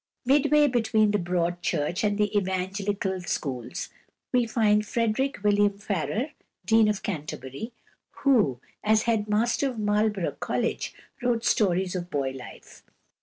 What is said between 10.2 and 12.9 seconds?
College, wrote stories of boy life.